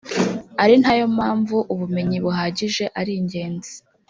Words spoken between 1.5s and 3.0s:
ubumenyi buhagije